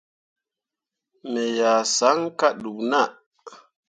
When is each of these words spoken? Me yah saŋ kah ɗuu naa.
Me 1.31 1.43
yah 1.57 1.81
saŋ 1.97 2.17
kah 2.39 2.53
ɗuu 2.61 2.79
naa. 2.91 3.07